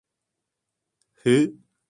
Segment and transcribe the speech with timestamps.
[1.13, 1.53] Hı?